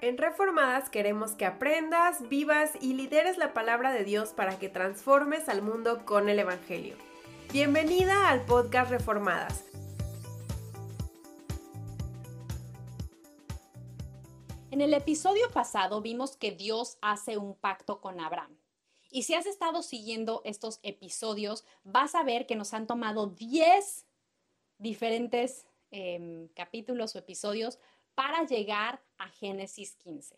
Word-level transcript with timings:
En 0.00 0.16
Reformadas 0.16 0.90
queremos 0.90 1.32
que 1.32 1.44
aprendas, 1.44 2.28
vivas 2.28 2.70
y 2.80 2.94
lideres 2.94 3.36
la 3.36 3.52
palabra 3.52 3.92
de 3.92 4.04
Dios 4.04 4.28
para 4.28 4.56
que 4.56 4.68
transformes 4.68 5.48
al 5.48 5.60
mundo 5.60 6.04
con 6.04 6.28
el 6.28 6.38
Evangelio. 6.38 6.94
Bienvenida 7.52 8.28
al 8.28 8.46
podcast 8.46 8.92
Reformadas. 8.92 9.64
En 14.70 14.82
el 14.82 14.94
episodio 14.94 15.50
pasado 15.50 16.00
vimos 16.00 16.36
que 16.36 16.52
Dios 16.52 16.98
hace 17.02 17.36
un 17.36 17.56
pacto 17.56 18.00
con 18.00 18.20
Abraham. 18.20 18.56
Y 19.10 19.24
si 19.24 19.34
has 19.34 19.46
estado 19.46 19.82
siguiendo 19.82 20.42
estos 20.44 20.78
episodios, 20.84 21.64
vas 21.82 22.14
a 22.14 22.22
ver 22.22 22.46
que 22.46 22.54
nos 22.54 22.72
han 22.72 22.86
tomado 22.86 23.26
10 23.26 24.06
diferentes 24.78 25.66
em, 25.90 26.46
capítulos 26.54 27.16
o 27.16 27.18
episodios 27.18 27.80
para 28.18 28.44
llegar 28.44 29.00
a 29.18 29.28
Génesis 29.28 29.94
15. 29.94 30.36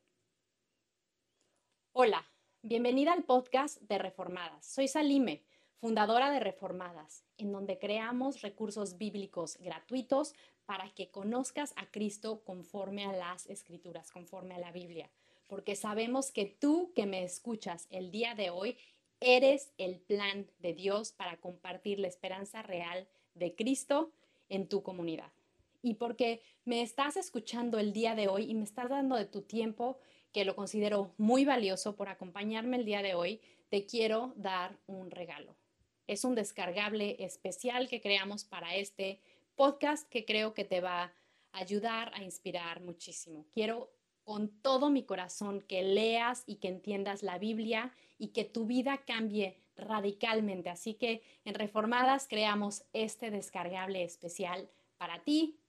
Hola, 1.94 2.26
Bienvenida 2.62 3.13
al 3.13 3.23
podcast 3.23 3.80
de 3.84 3.98
Reformadas. 3.98 4.66
Soy 4.66 4.90
Salime, 4.90 5.44
fundadora 5.80 6.30
de 6.30 6.41
Reformadas, 6.41 7.23
en 7.38 7.54
donde 7.54 7.80
creamos 7.80 8.41
recursos 8.41 8.98
bíblicos 8.98 9.58
gratuitos 9.62 10.34
para 10.65 10.90
que 10.90 11.10
conozcas 11.10 11.71
a 11.77 11.90
Cristo 11.90 12.43
conforme 12.43 13.05
a 13.05 13.13
las 13.13 13.48
escrituras, 13.48 14.12
conforme 14.12 14.55
a 14.55 14.60
la 14.60 14.74
Biblia. 14.74 15.10
Porque 15.48 15.77
sabemos 15.77 16.32
que 16.32 16.48
tú 16.48 16.91
que 16.93 17.05
me 17.05 17.24
escuchas 17.24 17.87
el 17.91 18.12
día 18.12 18.35
de 18.35 18.49
hoy, 18.49 18.76
eres 19.21 19.71
el 19.77 20.02
plan 20.02 20.46
de 20.60 20.74
Dios 20.74 21.13
para 21.13 21.37
compartir 21.37 21.98
la 21.98 22.10
esperanza 22.10 22.62
real 22.62 23.07
de 23.35 23.55
Cristo 23.55 24.12
en 24.49 24.68
tu 24.68 24.84
comunidad. 24.84 25.32
Y 25.82 25.93
porque 25.93 26.41
me 26.65 26.82
estás 26.82 27.15
escuchando 27.15 27.80
el 27.80 27.93
día 27.93 28.15
de 28.15 28.27
hoy 28.27 28.52
y 28.52 28.54
me 28.54 28.65
estás 28.65 28.90
dando 28.90 29.15
de 29.15 29.26
tu 29.26 29.43
tiempo, 29.43 29.98
que 30.32 30.46
lo 30.46 30.55
considero 30.55 31.13
muy 31.18 31.46
valioso 31.46 31.96
por 31.96 32.10
acompañarme 32.10 32.77
el 32.77 32.85
día 32.85 33.02
de 33.02 33.16
hoy, 33.16 33.41
te 33.70 33.85
quiero 33.85 34.34
dar 34.36 34.77
un 34.88 35.12
regalo. 35.12 35.55
Es 36.08 36.24
un 36.24 36.36
descargable 36.36 37.16
especial 37.20 37.88
que 37.88 38.02
creamos 38.02 38.44
para 38.44 38.76
este 38.76 39.21
podcast 39.55 40.08
que 40.10 40.26
creo 40.26 40.54
que 40.54 40.66
te 40.66 40.82
va 40.82 41.04
a 41.04 41.13
ayudar 41.52 42.12
a 42.16 42.24
inspirar 42.24 42.82
muchísimo. 42.82 43.46
Quiero 43.54 43.91
con 44.24 44.49
todo 44.62 44.90
mi 44.90 45.04
corazón 45.04 45.62
que 45.62 45.82
leas 45.82 46.43
y 46.46 46.58
que 46.58 46.68
entiendas 46.68 47.24
la 47.24 47.40
Biblia 47.40 47.91
y 48.18 48.27
que 48.27 48.46
tu 48.46 48.66
vida 48.66 49.04
cambie 49.05 49.58
radicalmente. 49.76 50.70
Así 50.70 50.93
que 50.93 51.24
en 51.46 51.55
Reformadas 51.55 52.27
creamos 52.27 52.84
este 52.93 53.32
descargable 53.32 54.04
especial 54.04 54.70
para 54.98 55.24
ti. 55.24 55.60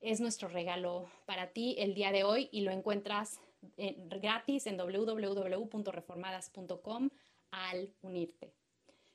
Es 0.00 0.20
nuestro 0.20 0.48
regalo 0.48 1.10
para 1.26 1.52
ti 1.52 1.74
el 1.78 1.94
día 1.94 2.12
de 2.12 2.24
hoy 2.24 2.48
y 2.52 2.60
lo 2.60 2.70
encuentras 2.70 3.40
gratis 3.76 4.66
en 4.66 4.76
www.reformadas.com 4.76 7.10
al 7.50 7.92
unirte. 8.02 8.52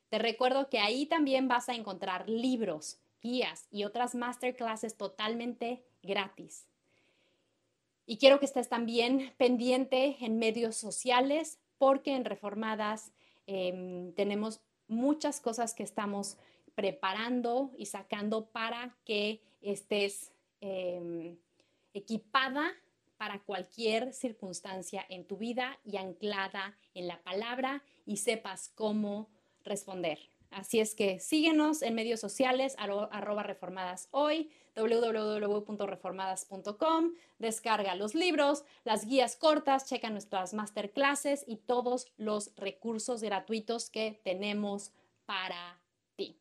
Te 0.08 0.18
recuerdo 0.18 0.70
que 0.70 0.78
ahí 0.78 1.06
también 1.06 1.48
vas 1.48 1.68
a 1.68 1.74
encontrar 1.74 2.28
libros, 2.28 2.98
guías 3.20 3.66
y 3.70 3.84
otras 3.84 4.14
masterclasses 4.14 4.96
totalmente 4.96 5.84
gratis. 6.02 6.66
Y 8.06 8.16
quiero 8.16 8.38
que 8.38 8.46
estés 8.46 8.70
también 8.70 9.34
pendiente 9.36 10.16
en 10.20 10.38
medios 10.38 10.76
sociales 10.76 11.58
porque 11.76 12.14
en 12.14 12.24
Reformadas 12.24 13.12
em, 13.46 14.12
tenemos 14.14 14.62
muchas 14.86 15.40
cosas 15.40 15.74
que 15.74 15.82
estamos 15.82 16.38
preparando 16.74 17.70
y 17.76 17.86
sacando 17.86 18.46
para 18.46 18.96
que 19.04 19.42
estés 19.60 20.32
em, 20.60 21.36
equipada 21.92 22.72
para 23.18 23.40
cualquier 23.40 24.14
circunstancia 24.14 25.04
en 25.08 25.26
tu 25.26 25.36
vida 25.36 25.78
y 25.84 25.98
anclada 25.98 26.78
en 26.94 27.08
la 27.08 27.22
palabra 27.22 27.84
y 28.06 28.16
sepas 28.16 28.70
cómo 28.74 29.28
responder. 29.64 30.18
Así 30.50 30.80
es 30.80 30.94
que 30.94 31.20
síguenos 31.20 31.82
en 31.82 31.94
medios 31.94 32.20
sociales, 32.20 32.74
arroba 32.78 33.42
reformadas 33.42 34.08
hoy, 34.12 34.50
www.reformadas.com, 34.76 37.12
descarga 37.38 37.94
los 37.96 38.14
libros, 38.14 38.64
las 38.84 39.04
guías 39.04 39.36
cortas, 39.36 39.84
checa 39.84 40.08
nuestras 40.08 40.54
masterclasses 40.54 41.44
y 41.46 41.56
todos 41.56 42.06
los 42.16 42.56
recursos 42.56 43.20
gratuitos 43.20 43.90
que 43.90 44.22
tenemos 44.24 44.92
para 45.26 45.82
ti. 46.16 46.40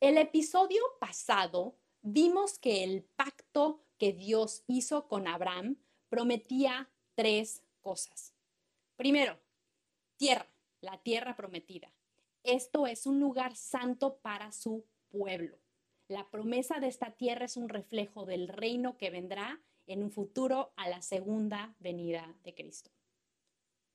El 0.00 0.16
episodio 0.16 0.80
pasado 0.98 1.76
vimos 2.00 2.58
que 2.58 2.82
el 2.84 3.02
pacto 3.02 3.84
que 3.98 4.12
Dios 4.12 4.64
hizo 4.66 5.08
con 5.08 5.26
Abraham 5.28 5.76
prometía 6.08 6.88
tres 7.14 7.62
cosas. 7.80 8.32
Primero, 8.96 9.38
tierra, 10.16 10.46
la 10.80 10.98
tierra 10.98 11.36
prometida. 11.36 11.92
Esto 12.44 12.86
es 12.86 13.06
un 13.06 13.20
lugar 13.20 13.56
santo 13.56 14.18
para 14.18 14.52
su 14.52 14.84
pueblo. 15.10 15.58
La 16.06 16.30
promesa 16.30 16.80
de 16.80 16.88
esta 16.88 17.10
tierra 17.10 17.44
es 17.44 17.56
un 17.56 17.68
reflejo 17.68 18.24
del 18.24 18.48
reino 18.48 18.96
que 18.96 19.10
vendrá 19.10 19.60
en 19.86 20.02
un 20.02 20.10
futuro 20.10 20.72
a 20.76 20.88
la 20.88 21.02
segunda 21.02 21.74
venida 21.80 22.34
de 22.44 22.54
Cristo. 22.54 22.90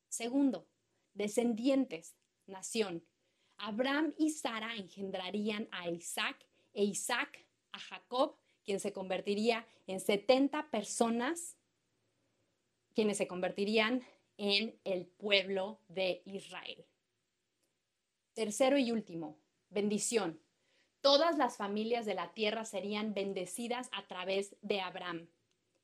Segundo, 0.10 0.68
descendientes, 1.14 2.16
nación. 2.46 3.04
Abraham 3.58 4.14
y 4.18 4.32
Sara 4.32 4.76
engendrarían 4.76 5.68
a 5.72 5.90
Isaac 5.90 6.46
e 6.74 6.84
Isaac 6.84 7.48
a 7.72 7.80
Jacob 7.80 8.38
quien 8.64 8.80
se 8.80 8.94
convertiría 8.94 9.68
en 9.88 10.00
70 10.00 10.70
personas, 10.70 11.58
quienes 12.94 13.18
se 13.18 13.28
convertirían 13.28 14.04
en 14.38 14.80
el 14.84 15.06
pueblo 15.06 15.80
de 15.88 16.22
Israel. 16.26 16.86
Tercero 18.34 18.78
y 18.78 18.92
último, 18.92 19.38
bendición. 19.70 20.40
Todas 21.02 21.38
las 21.38 21.58
familias 21.58 22.06
de 22.06 22.16
la 22.16 22.34
tierra 22.34 22.66
serían 22.66 23.14
bendecidas 23.14 23.90
a 23.92 24.08
través 24.08 24.56
de 24.62 24.82
Abraham 24.82 25.28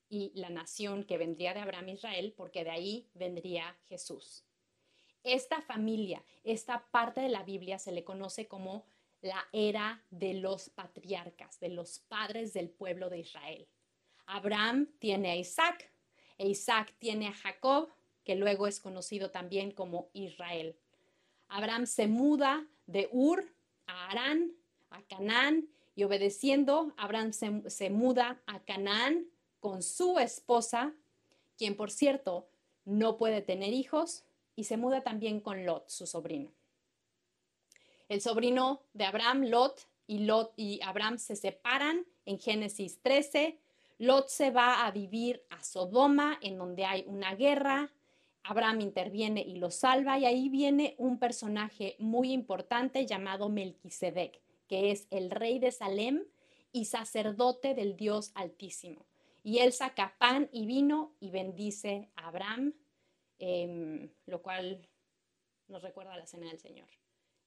y 0.09 0.31
la 0.33 0.49
nación 0.49 1.03
que 1.03 1.17
vendría 1.17 1.53
de 1.53 1.59
Abraham 1.59 1.89
Israel, 1.89 2.33
porque 2.35 2.63
de 2.63 2.71
ahí 2.71 3.09
vendría 3.13 3.77
Jesús. 3.87 4.45
Esta 5.23 5.61
familia, 5.61 6.23
esta 6.43 6.89
parte 6.89 7.21
de 7.21 7.29
la 7.29 7.43
Biblia 7.43 7.77
se 7.77 7.91
le 7.91 8.03
conoce 8.03 8.47
como 8.47 8.85
la 9.21 9.47
era 9.51 10.03
de 10.09 10.35
los 10.35 10.69
patriarcas, 10.69 11.59
de 11.59 11.69
los 11.69 11.99
padres 11.99 12.53
del 12.53 12.69
pueblo 12.69 13.09
de 13.09 13.19
Israel. 13.19 13.67
Abraham 14.25 14.87
tiene 14.99 15.31
a 15.31 15.35
Isaac, 15.35 15.91
e 16.37 16.47
Isaac 16.47 16.95
tiene 16.99 17.27
a 17.27 17.33
Jacob, 17.33 17.89
que 18.23 18.35
luego 18.35 18.67
es 18.67 18.79
conocido 18.79 19.31
también 19.31 19.71
como 19.71 20.09
Israel. 20.13 20.77
Abraham 21.47 21.85
se 21.85 22.07
muda 22.07 22.67
de 22.85 23.09
Ur 23.11 23.43
a 23.87 24.09
Arán, 24.09 24.53
a 24.89 25.01
Canaán, 25.03 25.67
y 25.95 26.03
obedeciendo, 26.03 26.93
Abraham 26.95 27.33
se, 27.33 27.69
se 27.69 27.89
muda 27.89 28.41
a 28.45 28.63
Canaán 28.63 29.25
con 29.59 29.83
su 29.83 30.19
esposa, 30.19 30.93
quien 31.57 31.75
por 31.75 31.91
cierto 31.91 32.47
no 32.85 33.17
puede 33.17 33.41
tener 33.41 33.73
hijos, 33.73 34.23
y 34.55 34.65
se 34.65 34.77
muda 34.77 35.01
también 35.01 35.39
con 35.39 35.65
Lot, 35.65 35.89
su 35.89 36.05
sobrino. 36.05 36.51
El 38.09 38.21
sobrino 38.21 38.81
de 38.93 39.05
Abraham, 39.05 39.43
Lot, 39.43 39.87
y 40.07 40.25
Lot 40.25 40.53
y 40.57 40.81
Abraham 40.81 41.19
se 41.19 41.35
separan 41.35 42.07
en 42.25 42.39
Génesis 42.39 42.99
13. 43.03 43.59
Lot 43.99 44.29
se 44.29 44.49
va 44.49 44.87
a 44.87 44.91
vivir 44.91 45.45
a 45.51 45.63
Sodoma, 45.63 46.39
en 46.41 46.57
donde 46.57 46.85
hay 46.85 47.03
una 47.05 47.35
guerra. 47.35 47.93
Abraham 48.41 48.81
interviene 48.81 49.41
y 49.41 49.57
lo 49.57 49.69
salva, 49.69 50.17
y 50.17 50.25
ahí 50.25 50.49
viene 50.49 50.95
un 50.97 51.19
personaje 51.19 51.95
muy 51.99 52.31
importante 52.31 53.05
llamado 53.05 53.47
Melquisedec, 53.47 54.41
que 54.67 54.89
es 54.89 55.05
el 55.11 55.29
rey 55.29 55.59
de 55.59 55.71
Salem 55.71 56.25
y 56.71 56.85
sacerdote 56.85 57.75
del 57.75 57.95
Dios 57.95 58.31
Altísimo. 58.33 59.05
Y 59.43 59.59
él 59.59 59.71
saca 59.71 60.15
pan 60.17 60.49
y 60.51 60.65
vino 60.65 61.13
y 61.19 61.29
bendice 61.29 62.09
a 62.15 62.29
Abraham, 62.29 62.73
em, 63.37 64.09
lo 64.25 64.41
cual 64.41 64.89
nos 65.67 65.83
recuerda 65.83 66.17
la 66.17 66.25
cena 66.25 66.47
del 66.47 66.59
Señor 66.59 66.98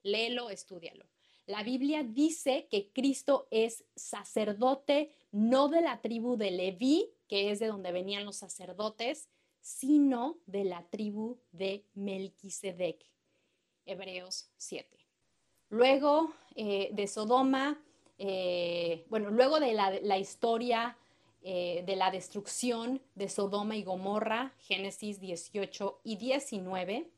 léelo, 0.03 0.49
estúdialo. 0.49 1.05
La 1.45 1.63
Biblia 1.63 2.03
dice 2.03 2.67
que 2.69 2.91
Cristo 2.93 3.47
es 3.51 3.83
sacerdote 3.95 5.11
no 5.31 5.67
de 5.67 5.81
la 5.81 5.99
tribu 6.01 6.37
de 6.37 6.51
Leví, 6.51 7.09
que 7.27 7.51
es 7.51 7.59
de 7.59 7.67
donde 7.67 7.91
venían 7.91 8.23
los 8.23 8.37
sacerdotes, 8.37 9.27
sino 9.59 10.37
de 10.45 10.63
la 10.63 10.83
tribu 10.89 11.39
de 11.51 11.85
Melquisedec. 11.95 13.05
Hebreos 13.85 14.49
7. 14.57 14.87
Luego 15.69 16.33
eh, 16.55 16.89
de 16.93 17.07
Sodoma, 17.07 17.81
eh, 18.17 19.05
bueno, 19.09 19.31
luego 19.31 19.59
de 19.59 19.73
la, 19.73 20.17
historia 20.17 20.97
eh, 21.41 21.83
de 21.85 21.95
la 21.95 22.11
destrucción 22.11 23.01
de 23.15 23.27
Sodoma 23.27 23.75
y 23.75 23.83
Gomorra, 23.83 24.53
Génesis 24.59 25.19
18 25.19 26.01
y 26.03 26.17
19, 26.17 27.09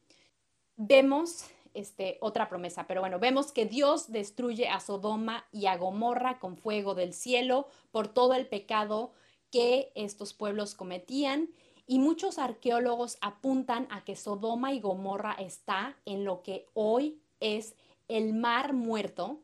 vemos 0.77 1.45
este, 1.75 2.17
otra 2.21 2.49
promesa, 2.49 2.87
pero 2.87 3.01
bueno, 3.01 3.19
vemos 3.19 3.51
que 3.51 3.65
Dios 3.65 4.11
destruye 4.11 4.67
a 4.67 4.79
Sodoma 4.79 5.45
y 5.51 5.67
a 5.67 5.77
Gomorra 5.77 6.39
con 6.39 6.57
fuego 6.57 6.95
del 6.95 7.13
cielo 7.13 7.67
por 7.91 8.07
todo 8.07 8.33
el 8.33 8.47
pecado 8.47 9.11
que 9.51 9.91
estos 9.95 10.33
pueblos 10.33 10.75
cometían 10.75 11.49
y 11.87 11.99
muchos 11.99 12.39
arqueólogos 12.39 13.17
apuntan 13.21 13.87
a 13.91 14.03
que 14.03 14.15
Sodoma 14.15 14.73
y 14.73 14.79
Gomorra 14.79 15.33
está 15.33 15.97
en 16.05 16.25
lo 16.25 16.41
que 16.41 16.67
hoy 16.73 17.21
es 17.39 17.75
el 18.07 18.33
mar 18.33 18.73
muerto, 18.73 19.41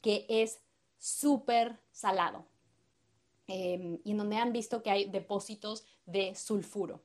que 0.00 0.26
es 0.28 0.60
súper 0.98 1.78
salado, 1.92 2.46
em, 3.46 4.00
y 4.04 4.12
en 4.12 4.18
donde 4.18 4.36
han 4.36 4.52
visto 4.52 4.82
que 4.82 4.90
hay 4.90 5.04
depósitos 5.04 5.84
de 6.06 6.34
sulfuro. 6.34 7.02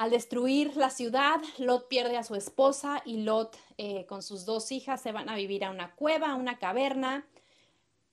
Al 0.00 0.08
destruir 0.08 0.78
la 0.78 0.88
ciudad, 0.88 1.42
Lot 1.58 1.86
pierde 1.88 2.16
a 2.16 2.22
su 2.22 2.34
esposa 2.34 3.02
y 3.04 3.18
Lot 3.18 3.58
eh, 3.76 4.06
con 4.06 4.22
sus 4.22 4.46
dos 4.46 4.72
hijas 4.72 5.02
se 5.02 5.12
van 5.12 5.28
a 5.28 5.36
vivir 5.36 5.62
a 5.62 5.68
una 5.68 5.94
cueva, 5.94 6.30
a 6.30 6.36
una 6.36 6.58
caverna. 6.58 7.26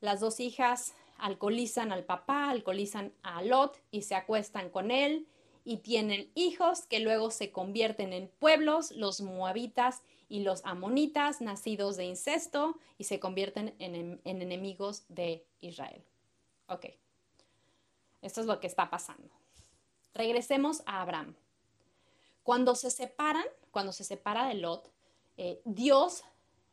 Las 0.02 0.20
dos 0.20 0.42
hijas 0.42 0.96
alcoholizan 1.18 1.94
al 1.94 2.04
papá, 2.04 2.50
alcoholizan 2.50 3.14
a 3.24 3.42
Lot 3.42 3.80
y 3.90 4.02
se 4.02 4.16
acuestan 4.16 4.70
con 4.70 4.92
él 4.92 5.30
y 5.64 5.78
tienen 5.78 6.30
hijos 6.36 6.82
que 6.82 7.00
luego 7.00 7.32
se 7.32 7.54
convierten 7.54 8.12
en 8.12 8.28
pueblos, 8.28 8.92
los 8.92 9.22
moabitas 9.22 10.02
y 10.28 10.42
los 10.42 10.66
amonitas, 10.66 11.40
nacidos 11.40 11.96
de 11.96 12.04
incesto 12.04 12.78
y 12.98 13.06
se 13.06 13.22
convierten 13.22 13.74
en, 13.80 14.20
en 14.26 14.42
enemigos 14.42 15.06
de 15.08 15.46
Israel. 15.62 16.04
Ok, 16.68 16.88
esto 18.22 18.42
es 18.42 18.46
lo 18.46 18.60
que 18.60 18.68
está 18.68 18.90
pasando. 18.90 19.30
Regresemos 20.14 20.84
a 20.86 21.02
Abraham. 21.02 21.34
Cuando 22.48 22.76
se 22.76 22.92
separan, 22.92 23.44
cuando 23.72 23.92
se 23.92 24.06
separa 24.06 24.48
de 24.48 24.54
Lot, 24.54 24.90
eh, 25.36 25.60
Dios 25.66 26.24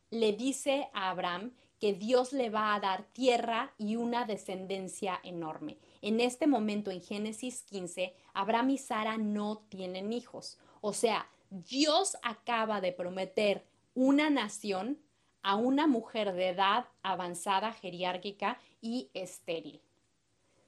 le 0.09 0.31
dice 0.31 0.87
a 0.93 1.09
Abraham 1.09 1.51
que 1.81 1.91
Dios 1.91 2.31
le 2.31 2.49
va 2.49 2.73
a 2.73 2.79
dar 2.79 3.03
tierra 3.11 3.73
y 3.77 3.97
una 3.97 4.23
descendencia 4.23 5.19
enorme. 5.21 5.77
En 6.01 6.21
este 6.21 6.47
momento, 6.47 6.91
en 6.91 7.01
Génesis 7.01 7.61
15, 7.63 8.15
Abraham 8.33 8.69
y 8.69 8.77
Sara 8.77 9.17
no 9.17 9.65
tienen 9.67 10.13
hijos. 10.13 10.57
O 10.79 10.93
sea, 10.93 11.29
Dios 11.49 12.15
acaba 12.23 12.79
de 12.79 12.93
prometer 12.93 13.65
una 13.95 14.29
nación 14.29 14.97
a 15.41 15.55
una 15.55 15.87
mujer 15.87 16.31
de 16.35 16.51
edad 16.51 16.85
avanzada, 17.03 17.73
geriárquica 17.73 18.61
y 18.79 19.09
estéril. 19.13 19.81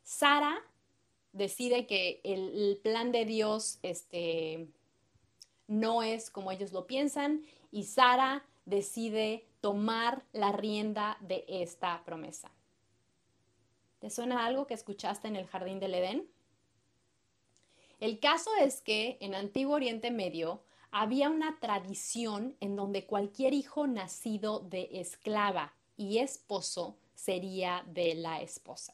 Sara 0.04 0.57
decide 1.31 1.88
que 1.88 2.19
el, 2.25 2.77
plan 2.83 3.13
de 3.13 3.24
Dios 3.24 3.80
este, 3.83 4.68
no 5.68 6.04
es 6.04 6.30
como 6.30 6.52
ellos 6.52 6.72
lo 6.72 6.88
piensan 6.88 7.44
y 7.72 7.84
Sara 7.84 8.46
decide 8.66 9.46
tomar 9.62 10.24
la 10.34 10.52
rienda 10.52 11.18
de 11.22 11.46
esta 11.48 12.04
promesa. 12.04 12.52
¿Te 14.00 14.10
suena 14.10 14.46
algo 14.46 14.68
que 14.68 14.74
escuchaste 14.74 15.28
en 15.28 15.36
el 15.36 15.48
jardín 15.48 15.80
del 15.80 15.96
Edén? 15.96 16.28
El 18.00 18.19
caso 18.19 18.52
es 18.62 18.81
que 18.81 19.18
en 19.22 19.34
Antiguo 19.34 19.75
Oriente 19.75 20.12
Medio 20.12 20.62
había 20.92 21.30
una 21.30 21.60
tradición 21.60 22.56
en 22.60 22.75
donde 22.75 23.06
cualquier 23.06 23.54
hijo 23.54 23.88
nacido 23.88 24.60
de 24.60 24.90
esclava 24.94 25.74
y 25.98 26.19
esposo 26.19 26.98
sería 27.16 27.84
de 27.88 28.14
la 28.16 28.42
esposa. 28.42 28.94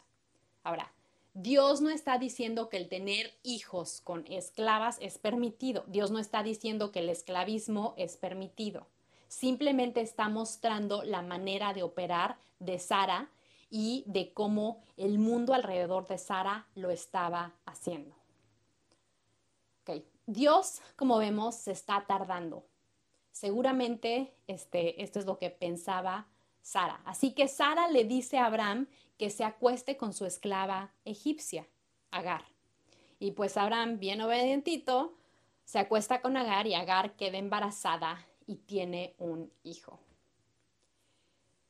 Ahora, 0.63 0.91
Dios 1.33 1.81
no 1.81 1.89
está 1.89 2.17
diciendo 2.17 2.69
que 2.69 2.77
el 2.77 2.89
tener 2.89 3.33
hijos 3.43 4.01
con 4.01 4.25
esclavas 4.27 4.97
es 5.01 5.17
permitido. 5.17 5.83
Dios 5.87 6.11
no 6.11 6.19
está 6.19 6.43
diciendo 6.43 6.91
que 6.91 6.99
el 6.99 7.09
esclavismo 7.09 7.95
es 7.97 8.17
permitido. 8.17 8.87
Simplemente 9.27 10.01
está 10.01 10.29
mostrando 10.29 11.03
la 11.03 11.23
manera 11.23 11.73
de 11.73 11.81
operar 11.81 12.37
de 12.59 12.77
Sara 12.77 13.31
y 13.71 14.03
de 14.05 14.31
cómo 14.33 14.83
el 14.97 15.17
mundo 15.17 15.55
alrededor 15.55 16.07
de 16.07 16.19
Sara 16.19 16.67
lo 16.75 16.91
estaba 16.91 17.53
haciendo. 17.65 18.15
Dios, 20.25 20.81
como 20.95 21.17
vemos, 21.17 21.55
se 21.55 21.71
está 21.71 22.05
tardando. 22.07 22.65
Seguramente 23.31 24.33
este, 24.47 25.03
esto 25.03 25.19
es 25.19 25.25
lo 25.25 25.37
que 25.37 25.49
pensaba 25.49 26.27
Sara. 26.63 27.01
Así 27.05 27.33
que 27.33 27.47
Sara 27.47 27.89
le 27.89 28.05
dice 28.05 28.39
a 28.39 28.47
Abraham 28.47 28.87
que 29.19 29.29
se 29.29 29.43
acueste 29.43 29.97
con 29.97 30.13
su 30.13 30.25
esclava 30.25 30.91
egipcia, 31.05 31.67
Agar. 32.09 32.45
Y 33.19 33.31
pues 33.31 33.57
Abraham, 33.57 33.99
bien 33.99 34.21
obedientito, 34.21 35.13
se 35.65 35.79
acuesta 35.79 36.21
con 36.21 36.37
Agar 36.37 36.65
y 36.65 36.73
Agar 36.73 37.15
queda 37.15 37.37
embarazada 37.37 38.25
y 38.47 38.55
tiene 38.55 39.13
un 39.17 39.51
hijo. 39.63 39.99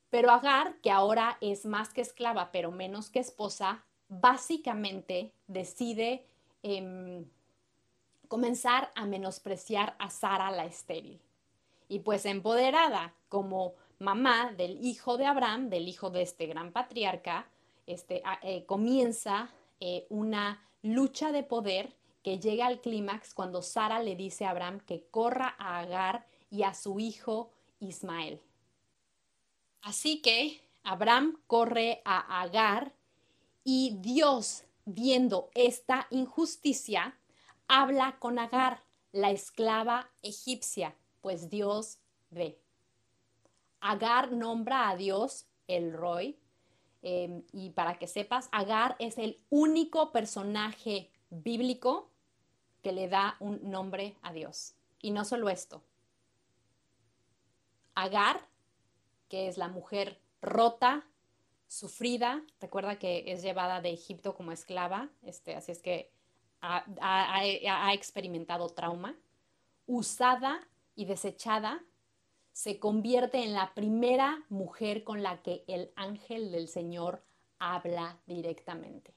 Pero 0.09 0.31
Agar, 0.31 0.75
que 0.81 0.91
ahora 0.91 1.37
es 1.41 1.65
más 1.65 1.89
que 1.89 2.01
esclava, 2.01 2.51
pero 2.51 2.71
menos 2.71 3.09
que 3.09 3.19
esposa, 3.19 3.83
básicamente 4.09 5.33
decide 5.47 6.25
em, 6.61 7.25
comenzar 8.27 8.91
a 8.95 9.05
menospreciar 9.05 9.95
a 9.97 10.11
Sara 10.11 10.51
la 10.51 10.65
estéril. 10.65 11.19
Y 11.87 11.99
pues 11.99 12.25
empoderada 12.25 13.13
como 13.29 13.73
mamá 14.03 14.53
del 14.55 14.85
hijo 14.85 15.17
de 15.17 15.25
Abraham, 15.25 15.69
del 15.69 15.87
hijo 15.87 16.09
de 16.09 16.21
este 16.21 16.45
gran 16.45 16.71
patriarca, 16.71 17.47
este, 17.87 18.21
eh, 18.43 18.65
comienza 18.65 19.49
eh, 19.79 20.05
una 20.09 20.61
lucha 20.81 21.31
de 21.31 21.43
poder 21.43 21.95
que 22.21 22.39
llega 22.39 22.67
al 22.67 22.81
clímax 22.81 23.33
cuando 23.33 23.61
Sara 23.61 24.01
le 24.01 24.15
dice 24.15 24.45
a 24.45 24.51
Abraham 24.51 24.79
que 24.81 25.05
corra 25.09 25.55
a 25.57 25.79
Agar 25.79 26.27
y 26.51 26.63
a 26.63 26.73
su 26.73 26.99
hijo 26.99 27.51
Ismael. 27.79 28.41
Así 29.81 30.21
que 30.21 30.61
Abraham 30.83 31.41
corre 31.47 32.01
a 32.05 32.41
Agar 32.41 32.93
y 33.63 33.97
Dios, 33.99 34.63
viendo 34.85 35.49
esta 35.55 36.07
injusticia, 36.09 37.17
habla 37.67 38.17
con 38.19 38.39
Agar, 38.39 38.83
la 39.11 39.31
esclava 39.31 40.09
egipcia, 40.21 40.95
pues 41.21 41.49
Dios 41.49 41.99
ve. 42.29 42.62
Agar 43.85 44.31
nombra 44.31 44.89
a 44.89 44.95
Dios 44.95 45.45
el 45.67 45.91
Roy. 45.91 46.39
Em, 47.01 47.43
y 47.51 47.71
para 47.71 47.99
que 47.99 48.07
sepas, 48.07 48.47
Agar 48.53 48.95
es 48.97 49.17
el 49.17 49.41
único 49.49 50.13
personaje 50.13 51.11
bíblico 51.29 52.09
que 52.81 52.93
le 52.93 53.09
da 53.09 53.35
un 53.41 53.59
nombre 53.69 54.15
a 54.21 54.31
Dios. 54.31 54.75
Y 55.01 55.11
no 55.11 55.25
solo 55.25 55.49
esto. 55.49 55.83
Agar, 57.93 58.47
que 59.27 59.49
es 59.49 59.57
la 59.57 59.67
mujer 59.67 60.21
rota, 60.41 61.05
sufrida, 61.67 62.41
recuerda 62.61 62.97
que 62.97 63.33
es 63.33 63.41
llevada 63.41 63.81
de 63.81 63.91
Egipto 63.91 64.33
como 64.33 64.53
esclava, 64.53 65.09
este, 65.23 65.55
así 65.55 65.73
es 65.73 65.81
que 65.81 66.09
ha, 66.61 66.85
ha 67.01 67.93
experimentado 67.93 68.69
trauma, 68.69 69.17
usada 69.85 70.65
y 70.95 71.03
desechada 71.03 71.83
se 72.53 72.79
convierte 72.79 73.43
en 73.43 73.53
la 73.53 73.73
primera 73.73 74.45
mujer 74.49 75.03
con 75.03 75.21
la 75.21 75.41
que 75.41 75.65
el 75.67 75.91
ángel 75.95 76.51
del 76.51 76.69
Señor 76.69 77.23
habla 77.59 78.19
directamente. 78.25 79.13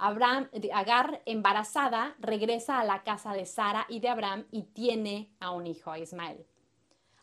Abraham, 0.00 0.48
Agar, 0.72 1.20
embarazada, 1.26 2.16
regresa 2.20 2.80
a 2.80 2.84
la 2.84 3.02
casa 3.02 3.34
de 3.34 3.44
Sara 3.44 3.84
y 3.90 4.00
de 4.00 4.08
Abraham 4.08 4.46
y 4.50 4.62
tiene 4.62 5.28
a 5.40 5.50
un 5.50 5.66
hijo, 5.66 5.90
a 5.90 5.98
Ismael. 5.98 6.46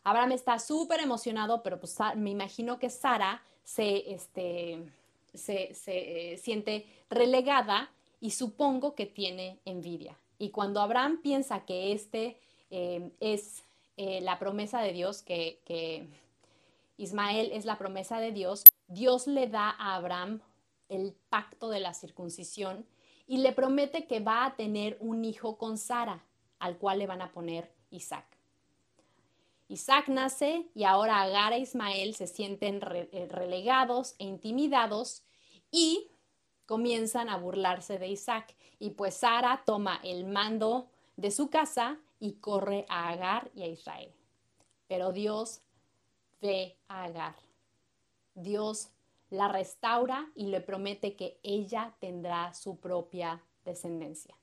Abraham 0.04 0.32
está 0.32 0.60
súper 0.60 1.00
emocionado, 1.00 1.62
pero 1.64 1.80
pues, 1.80 1.98
me 2.14 2.30
imagino 2.30 2.78
que 2.78 2.88
Sara 2.88 3.42
se, 3.64 4.12
este, 4.14 4.92
se, 5.34 5.72
eh, 5.86 6.38
siente 6.38 6.86
relegada 7.10 7.90
y 8.20 8.30
supongo 8.30 8.94
que 8.94 9.06
tiene 9.06 9.58
envidia. 9.64 10.16
Y 10.38 10.50
cuando 10.50 10.80
Abraham 10.80 11.20
piensa 11.20 11.64
que 11.64 11.92
este 11.92 12.38
eh, 12.70 13.10
es 13.18 13.64
eh, 13.98 14.20
la 14.20 14.38
promesa 14.38 14.80
de 14.80 14.92
Dios, 14.92 15.22
que, 15.22 16.08
Ismael 16.96 17.50
es 17.52 17.64
la 17.64 17.78
promesa 17.78 18.20
de 18.20 18.30
Dios, 18.30 18.62
Dios 18.86 19.26
le 19.26 19.48
da 19.48 19.70
a 19.70 19.96
Abraham 19.96 20.40
el 20.88 21.16
pacto 21.28 21.68
de 21.68 21.80
la 21.80 21.94
circuncisión 21.94 22.86
y 23.26 23.38
le 23.38 23.52
promete 23.52 24.06
que 24.06 24.20
va 24.20 24.44
a 24.44 24.54
tener 24.54 24.96
un 25.00 25.24
hijo 25.24 25.58
con 25.58 25.78
Sara, 25.78 26.24
al 26.60 26.78
cual 26.78 27.00
le 27.00 27.08
van 27.08 27.22
a 27.22 27.32
poner 27.32 27.72
Isaac. 27.90 28.24
Isaac 29.66 30.06
nace 30.08 30.66
y 30.76 30.84
ahora 30.84 31.20
Agar 31.20 31.52
e 31.52 31.58
Ismael 31.58 32.14
se 32.14 32.28
sienten 32.28 32.80
eh, 32.82 33.28
relegados 33.28 34.14
e 34.18 34.24
intimidados 34.24 35.24
y 35.72 36.12
comienzan 36.66 37.28
a 37.28 37.36
burlarse 37.36 37.98
de 37.98 38.08
Isaac. 38.08 38.54
Y 38.78 38.90
pues 38.90 39.16
Sara 39.16 39.62
toma 39.66 40.00
el 40.04 40.24
mando 40.24 40.88
de 41.16 41.32
su 41.32 41.50
casa 41.50 41.98
y 42.20 42.34
corre 42.34 42.86
a 42.88 43.08
Agar 43.10 43.50
y 43.54 43.62
a 43.62 43.66
Israel. 43.66 44.12
Pero 44.86 45.12
Dios 45.12 45.62
ve 46.40 46.76
a 46.88 47.04
Agar. 47.04 47.36
Dios 48.34 48.90
la 49.30 49.48
restaura 49.48 50.30
y 50.34 50.46
le 50.46 50.60
promete 50.60 51.14
que 51.14 51.38
ella 51.42 51.94
tendrá 52.00 52.54
su 52.54 52.78
propia 52.78 53.42
descendencia. 53.64 54.36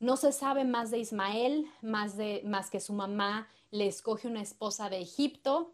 No 0.00 0.16
se 0.16 0.32
sabe 0.32 0.64
más 0.64 0.90
de 0.90 0.98
Ismael, 0.98 1.66
más, 1.82 2.16
de, 2.16 2.42
más 2.44 2.70
que 2.70 2.80
su 2.80 2.92
mamá 2.92 3.48
le 3.70 3.86
escoge 3.86 4.28
una 4.28 4.42
esposa 4.42 4.88
de 4.88 5.00
Egipto. 5.00 5.72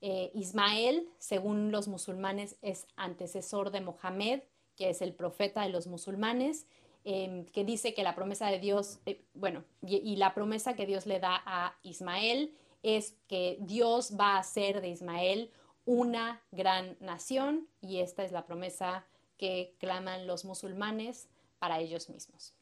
Eh, 0.00 0.30
Ismael, 0.34 1.08
según 1.18 1.70
los 1.70 1.86
musulmanes, 1.86 2.56
es 2.62 2.86
antecesor 2.96 3.70
de 3.70 3.80
Mohamed, 3.80 4.42
que 4.76 4.90
es 4.90 5.02
el 5.02 5.14
profeta 5.14 5.62
de 5.62 5.68
los 5.68 5.86
musulmanes, 5.86 6.66
em, 7.04 7.46
que 7.46 7.64
dice 7.64 7.94
que 7.94 8.02
la 8.02 8.14
promesa 8.14 8.46
de 8.48 8.58
Dios, 8.58 9.00
eh, 9.06 9.24
bueno, 9.34 9.64
y, 9.82 10.16
la 10.16 10.34
promesa 10.34 10.74
que 10.74 10.86
Dios 10.86 11.06
le 11.06 11.20
da 11.20 11.42
a 11.46 11.76
Ismael 11.82 12.54
es 12.82 13.16
que 13.28 13.58
Dios 13.60 14.16
va 14.18 14.36
a 14.36 14.38
hacer 14.38 14.80
de 14.80 14.88
Ismael 14.88 15.50
una 15.84 16.42
gran 16.50 16.96
nación 17.00 17.68
y 17.80 18.00
esta 18.00 18.24
es 18.24 18.32
la 18.32 18.46
promesa 18.46 19.06
que 19.36 19.74
claman 19.78 20.26
los 20.26 20.44
musulmanes 20.44 21.28
para 21.58 21.80
ellos 21.80 22.10
mismos. 22.10 22.54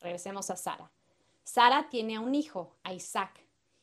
Regresemos 0.00 0.50
a 0.50 0.56
Sara. 0.56 0.90
Sara 1.42 1.88
tiene 1.90 2.16
a 2.16 2.20
un 2.20 2.34
hijo, 2.34 2.76
a 2.82 2.92
Isaac, 2.92 3.40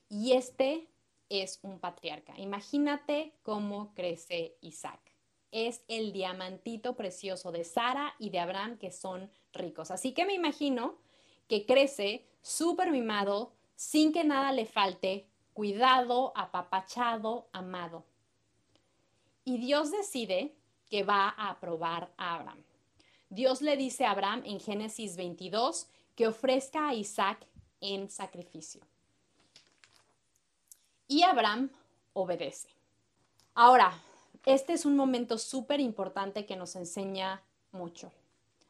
y 0.10 0.34
este 0.34 0.88
es 1.30 1.60
un 1.62 1.80
patriarca. 1.80 2.34
Imagínate 2.38 3.34
cómo 3.44 3.94
crece 3.94 4.58
Isaac. 4.62 5.11
Es 5.52 5.84
el 5.88 6.14
diamantito 6.14 6.96
precioso 6.96 7.52
de 7.52 7.64
Sara 7.64 8.16
y 8.20 8.30
de 8.30 8.40
Abraham 8.40 8.78
que 8.78 8.92
son 8.92 9.30
ricos. 9.54 9.92
Así 9.92 10.14
que 10.14 10.26
me 10.26 10.34
imagino 10.34 10.96
que 11.48 11.66
crece 11.66 12.26
súper 12.42 12.92
mimado, 12.92 13.54
sin 13.76 14.14
que 14.14 14.24
nada 14.24 14.52
le 14.54 14.66
falte, 14.66 15.28
cuidado, 15.54 16.32
apapachado, 16.36 17.50
amado. 17.52 18.06
Y 19.44 19.58
Dios 19.58 19.92
decide 19.92 20.56
que 20.90 21.04
va 21.04 21.30
a 21.30 21.50
aprobar 21.50 22.12
a 22.18 22.36
Abraham. 22.36 22.64
Dios 23.30 23.62
le 23.62 23.78
dice 23.78 24.06
a 24.06 24.12
Abraham 24.12 24.44
en 24.46 24.60
Génesis 24.60 25.16
22 25.16 25.88
que 26.16 26.28
ofrezca 26.28 26.90
a 26.90 26.94
Isaac 26.94 27.48
en 27.80 28.10
sacrificio. 28.10 28.82
Y 31.08 31.24
Abraham 31.24 31.70
obedece. 32.14 32.70
Ahora, 33.54 33.94
este 34.46 34.74
es 34.74 34.86
un 34.86 34.96
momento 34.96 35.38
súper 35.38 35.80
importante 35.80 36.46
que 36.46 36.56
nos 36.56 36.76
enseña 36.76 37.44
mucho. 37.72 38.12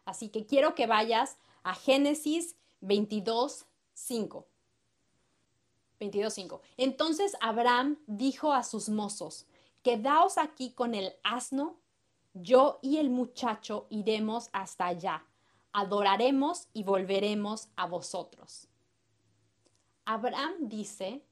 Así 0.06 0.30
que 0.30 0.46
quiero 0.46 0.76
que 0.76 0.88
vayas 0.88 1.38
a 1.64 1.76
Génesis 1.76 2.56
22, 2.82 3.66
5. 3.94 4.48
22.5. 6.00 6.60
Entonces 6.78 7.38
Abraham 7.42 7.98
dijo 8.08 8.54
a 8.54 8.64
sus 8.64 8.90
mozos, 8.90 9.46
quedaos 9.84 10.38
aquí 10.38 10.72
con 10.72 10.96
el 10.96 11.14
asno, 11.24 11.78
yo 12.34 12.80
y 12.82 12.98
el 12.98 13.10
muchacho 13.10 13.88
iremos 13.90 14.50
hasta 14.52 14.88
allá 14.88 15.26
adoraremos 15.74 16.68
y 16.74 16.84
volveremos 16.84 17.70
a 17.76 17.86
vosotros. 17.86 18.68
Abraham 20.06 20.54
dice 20.62 21.24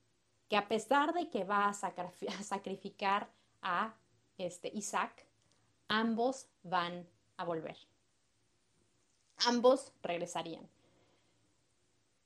que 0.47 0.57
a 0.57 0.67
pesar 0.67 1.13
de 1.13 1.29
que 1.29 1.43
va 1.43 1.67
a 1.67 1.73
sacrificar 2.43 3.29
a 3.61 3.93
este 4.39 4.71
Isaac, 4.73 5.27
ambos 5.87 6.47
van 6.63 7.07
a 7.37 7.43
volver. 7.43 7.77
Ambos 9.45 9.91
regresarían. 10.01 10.67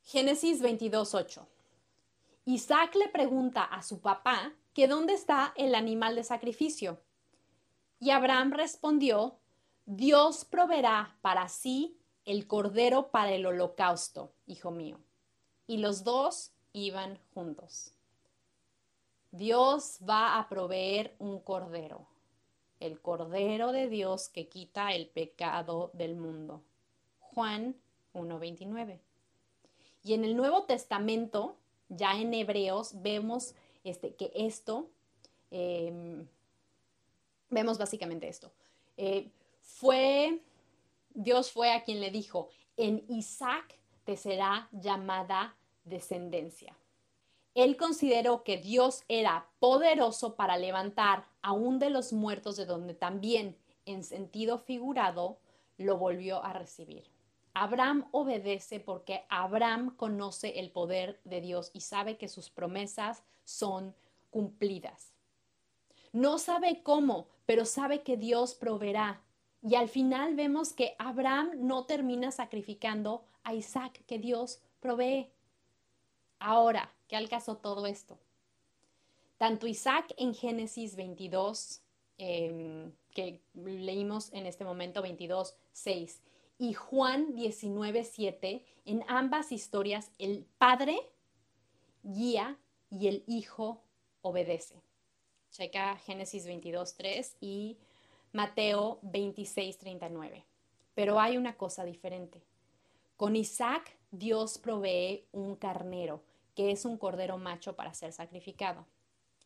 Génesis 0.03 0.61
22:8. 0.61 1.45
Isaac 2.45 2.95
le 2.95 3.09
pregunta 3.09 3.63
a 3.63 3.83
su 3.83 3.99
papá 3.99 4.53
que 4.73 4.87
dónde 4.87 5.13
está 5.13 5.53
el 5.55 5.75
animal 5.75 6.15
de 6.15 6.23
sacrificio. 6.23 6.99
Y 7.99 8.09
Abraham 8.09 8.51
respondió, 8.51 9.39
Dios 9.85 10.43
proveerá 10.45 11.17
para 11.21 11.47
sí 11.47 11.97
el 12.25 12.47
cordero 12.47 13.11
para 13.11 13.31
el 13.31 13.45
holocausto, 13.45 14.33
hijo 14.45 14.71
mío. 14.71 14.99
Y 15.67 15.77
los 15.77 16.03
dos 16.03 16.51
iban 16.73 17.19
juntos. 17.33 17.93
Dios 19.33 19.97
va 20.07 20.37
a 20.37 20.47
proveer 20.47 21.15
un 21.17 21.39
cordero, 21.39 22.07
el 22.79 23.01
cordero 23.01 23.71
de 23.71 23.89
Dios 23.89 24.29
que 24.29 24.47
quita 24.47 24.93
el 24.93 25.07
pecado 25.07 25.89
del 25.93 26.15
mundo. 26.15 26.61
Juan 27.19 27.75
1.29. 28.13 28.99
Y 30.03 30.13
en 30.13 30.23
el 30.23 30.37
Nuevo 30.37 30.63
Testamento, 30.63 31.57
ya 31.89 32.13
en 32.19 32.33
Hebreos, 32.33 33.01
vemos 33.01 33.55
este, 33.83 34.13
que 34.13 34.31
esto, 34.35 34.87
em, 35.49 36.27
vemos 37.49 37.79
básicamente 37.79 38.27
esto. 38.27 38.51
Eh, 38.97 39.31
fue 39.61 40.39
Dios 41.13 41.51
fue 41.51 41.71
a 41.71 41.83
quien 41.83 42.01
le 42.01 42.11
dijo, 42.11 42.49
en 42.77 43.03
Isaac 43.07 43.77
te 44.03 44.17
será 44.17 44.67
llamada 44.71 45.55
descendencia. 45.85 46.75
Él 47.55 47.77
consideró 47.77 48.43
que 48.43 48.57
Dios 48.57 49.03
era 49.07 49.47
poderoso 49.59 50.35
para 50.35 50.57
levantar 50.57 51.25
aún 51.41 51.79
de 51.79 51.89
los 51.89 52.13
muertos 52.13 52.55
de 52.55 52.65
donde 52.65 52.93
también, 52.93 53.57
en 53.85 54.03
sentido 54.03 54.57
figurado, 54.57 55.37
lo 55.77 55.97
volvió 55.97 56.43
a 56.43 56.53
recibir. 56.53 57.03
Abraham 57.53 58.07
obedece 58.11 58.79
porque 58.79 59.25
Abraham 59.29 59.95
conoce 59.95 60.59
el 60.59 60.71
poder 60.71 61.19
de 61.23 61.41
Dios 61.41 61.69
y 61.73 61.81
sabe 61.81 62.17
que 62.17 62.27
sus 62.27 62.49
promesas 62.49 63.23
son 63.43 63.95
cumplidas. 64.31 65.13
No 66.11 66.39
sabe 66.39 66.81
cómo, 66.81 67.27
pero 67.45 67.65
sabe 67.65 68.01
que 68.01 68.17
Dios 68.17 68.55
proveerá 68.55 69.21
y 69.61 69.75
al 69.75 69.87
final 69.87 70.35
vemos 70.35 70.73
que 70.73 70.95
Abraham 70.99 71.51
no 71.55 71.85
termina 71.85 72.31
sacrificando 72.31 73.23
a 73.43 73.53
Isaac 73.53 74.03
que 74.05 74.19
Dios 74.19 74.61
provee. 74.79 75.31
Ahora, 76.39 76.91
¿qué 77.13 77.17
al 77.17 77.29
caso 77.29 77.57
todo 77.57 77.85
esto? 77.85 78.17
Tanto 79.37 79.67
Isaac 79.67 80.11
en 80.17 80.33
Génesis 80.33 80.95
22, 80.95 81.83
em, 82.17 82.91
que 83.11 83.39
leímos 83.53 84.33
en 84.33 84.47
este 84.47 84.65
momento 84.65 85.03
22, 85.03 85.55
6, 85.73 86.23
y 86.57 86.73
Juan 86.73 87.35
19, 87.35 88.03
7, 88.03 88.65
en 88.85 89.03
ambas 89.07 89.51
historias 89.51 90.09
el 90.17 90.47
padre 90.57 90.97
guía 92.01 92.57
y 92.89 93.07
el 93.09 93.23
hijo 93.27 93.83
obedece. 94.23 94.81
Checa 95.51 95.95
Génesis 95.97 96.47
22, 96.47 96.95
3 96.95 97.37
y 97.39 97.77
Mateo 98.31 98.97
26, 99.03 99.77
39. 99.77 100.45
Pero 100.95 101.19
hay 101.19 101.37
una 101.37 101.57
cosa 101.57 101.85
diferente. 101.85 102.41
Con 103.17 103.35
Isaac 103.35 103.95
Dios 104.09 104.57
provee 104.57 105.27
un 105.31 105.55
carnero, 105.55 106.23
que 106.55 106.71
es 106.71 106.85
un 106.85 106.97
cordero 106.97 107.37
macho 107.37 107.75
para 107.75 107.93
ser 107.93 108.13
sacrificado. 108.13 108.85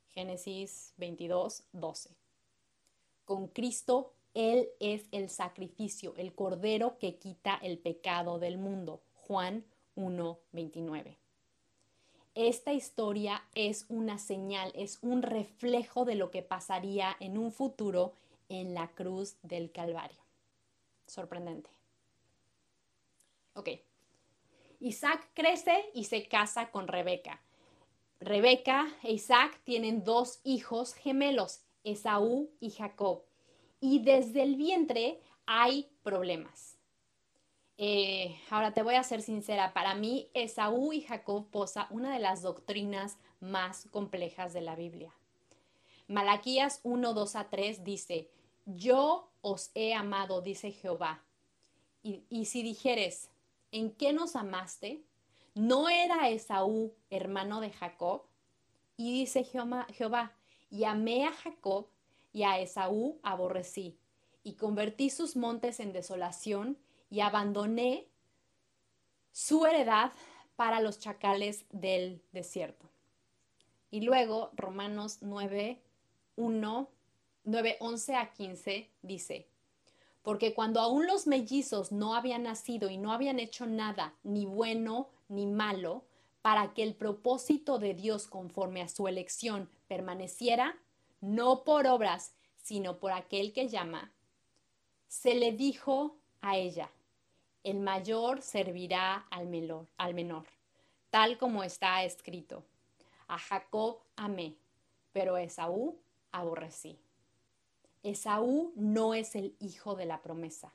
Génesis 0.10 0.94
22, 0.98 1.64
12. 1.74 2.10
Con 3.26 3.48
Cristo 3.48 4.14
Él 4.34 4.70
es 4.80 5.06
el 5.12 5.30
sacrificio, 5.30 6.14
el 6.18 6.34
cordero 6.34 6.98
que 7.00 7.16
quita 7.16 7.60
el 7.62 7.78
pecado 7.78 8.40
del 8.40 8.58
mundo. 8.58 9.02
Juan 9.14 9.66
1, 9.96 10.40
29. 10.52 11.18
Esta 12.36 12.72
historia 12.72 13.44
es 13.56 13.86
una 13.90 14.20
señal, 14.20 14.72
es 14.76 15.00
un 15.02 15.24
reflejo 15.24 16.06
de 16.06 16.14
lo 16.16 16.30
que 16.30 16.44
pasaría 16.44 17.18
en 17.20 17.38
un 17.38 17.52
futuro 17.52 18.14
en 18.48 18.76
la 18.76 18.90
cruz 18.90 19.38
del 19.42 19.72
Calvario. 19.72 20.22
Sorprendente. 21.08 21.70
Ok. 23.56 23.70
Isaac 24.80 25.30
crece 25.34 25.90
y 25.94 26.06
se 26.06 26.28
casa 26.28 26.72
con 26.72 26.88
Rebeca. 26.88 27.42
Rebeca 28.20 28.88
e 29.04 29.14
Isaac 29.14 29.60
tienen 29.64 30.04
dos 30.04 30.40
hijos 30.44 30.94
gemelos, 30.94 31.62
Esaú 31.84 32.50
y 32.60 32.72
Jacob. 32.72 33.24
Y 33.80 34.00
desde 34.00 34.44
el 34.44 34.56
vientre 34.56 35.20
hay 35.46 35.90
problemas. 36.04 36.78
Eh, 37.78 38.36
ahora 38.50 38.74
te 38.74 38.82
voy 38.82 38.96
a 38.96 39.04
ser 39.04 39.22
sincera, 39.22 39.72
para 39.74 39.94
mí 39.94 40.30
Esaú 40.34 40.94
y 40.94 41.02
Jacob 41.02 41.50
posa 41.52 41.88
una 41.92 42.12
de 42.12 42.20
las 42.20 42.42
doctrinas 42.42 43.18
más 43.40 43.88
complejas 43.92 44.54
de 44.54 44.62
la 44.62 44.76
Biblia. 44.76 45.14
Malaquías 46.08 46.80
1, 46.84 47.14
2 47.14 47.36
a 47.36 47.50
3 47.50 47.84
dice, 47.84 48.32
yo 48.66 49.30
os 49.42 49.72
he 49.76 49.94
amado, 49.94 50.42
dice 50.42 50.72
Jehová. 50.72 51.24
Y, 52.02 52.46
si 52.46 52.64
dijeres, 52.64 53.30
¿en 53.78 53.92
qué 53.92 54.12
nos 54.12 54.36
amaste? 54.36 55.04
¿No 55.54 55.88
era 55.88 56.30
Esaú 56.30 56.96
hermano 57.10 57.62
de 57.62 57.72
Jacob? 57.72 58.24
Y 58.96 59.14
dice 59.14 59.44
Jehová, 59.44 60.36
y 60.70 60.84
amé 60.84 61.26
a 61.26 61.32
Jacob 61.32 61.88
y 62.34 62.44
a 62.44 62.60
Esaú 62.60 63.20
aborrecí, 63.22 64.00
y 64.44 64.54
convertí 64.54 65.12
sus 65.12 65.36
montes 65.36 65.80
en 65.80 65.94
desolación, 65.94 66.78
y 67.10 67.20
abandoné 67.20 68.08
su 69.32 69.66
heredad 69.66 70.12
para 70.56 70.82
los 70.82 71.00
chacales 71.00 71.66
del 71.72 72.24
desierto. 72.32 72.90
Y 73.92 74.02
luego 74.02 74.50
Romanos 74.56 75.20
9, 75.22 75.82
1, 76.36 76.90
9, 77.44 77.78
11 77.80 78.16
a 78.16 78.34
15 78.34 78.92
dice, 79.04 79.48
porque 80.28 80.54
cuando 80.54 80.82
aún 80.82 81.08
los 81.08 81.26
mellizos 81.26 81.94
no 81.94 82.14
habían 82.14 82.44
nacido 82.44 82.90
y 82.90 82.98
no 82.98 83.14
habían 83.14 83.40
hecho 83.40 83.66
nada, 83.66 84.14
ni 84.24 84.46
bueno 84.46 85.08
ni 85.30 85.46
malo, 85.46 86.04
para 86.42 86.74
que 86.74 86.84
el 86.84 86.96
propósito 86.96 87.80
de 87.80 87.94
Dios 87.94 88.28
conforme 88.28 88.82
a 88.82 88.90
su 88.90 89.08
elección 89.08 89.70
permaneciera, 89.88 90.78
no 91.22 91.64
por 91.64 91.88
obras, 91.88 92.34
sino 92.62 93.00
por 93.00 93.14
aquel 93.14 93.54
que 93.54 93.70
llama, 93.70 94.12
se 95.08 95.34
le 95.34 95.54
dijo 95.54 96.18
a 96.42 96.58
ella, 96.58 96.92
el 97.64 97.80
mayor 97.80 98.42
servirá 98.42 99.28
al 99.32 99.48
menor, 99.48 99.88
al 99.96 100.14
menor, 100.14 100.46
tal 101.10 101.38
como 101.38 101.64
está 101.64 102.04
escrito. 102.04 102.66
A 103.30 103.40
Jacob 103.40 104.00
amé, 104.18 104.58
pero 105.14 105.36
a 105.36 105.42
Esaú 105.42 105.98
aborrecí. 106.34 107.00
Esaú 108.10 108.72
no 108.76 109.14
es 109.14 109.36
el 109.36 109.56
hijo 109.60 109.96
de 109.96 110.06
la 110.06 110.22
promesa 110.22 110.74